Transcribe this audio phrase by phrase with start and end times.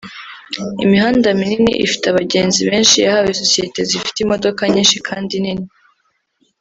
[0.85, 5.65] Imihanda minini ifite abagenzi benshi yahawe sosiyete zifite imodoka nyinshi kandi nini